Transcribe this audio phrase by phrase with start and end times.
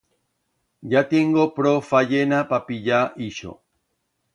[0.93, 3.51] Ya tiengo pro fayena pa pillar ixo.